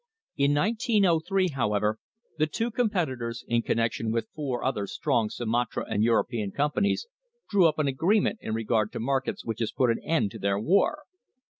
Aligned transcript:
In 0.35 0.55
1903, 0.55 1.49
how 1.49 1.75
ever, 1.75 1.99
the 2.39 2.47
two 2.47 2.71
competitors, 2.71 3.45
in 3.47 3.61
connection 3.61 4.11
with 4.11 4.29
four 4.33 4.63
other 4.63 4.87
strong 4.87 5.29
Sumatra 5.29 5.85
and 5.87 6.03
European 6.03 6.49
companies, 6.49 7.05
drew 7.51 7.67
up 7.67 7.77
an 7.77 7.87
agreement 7.87 8.39
in 8.41 8.55
regard 8.55 8.91
to 8.93 8.99
markets 8.99 9.45
which 9.45 9.59
has 9.59 9.71
put 9.71 9.91
an 9.91 9.99
end 10.03 10.31
to 10.31 10.39
their 10.39 10.57
war. 10.59 11.03